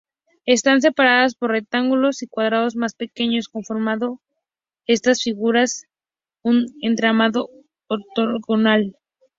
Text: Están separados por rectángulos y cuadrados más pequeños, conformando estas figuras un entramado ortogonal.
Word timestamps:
Están 0.47 0.81
separados 0.81 1.35
por 1.35 1.51
rectángulos 1.51 2.23
y 2.23 2.27
cuadrados 2.27 2.75
más 2.75 2.95
pequeños, 2.95 3.47
conformando 3.49 4.19
estas 4.87 5.21
figuras 5.21 5.83
un 6.41 6.65
entramado 6.81 7.51
ortogonal. 7.85 8.95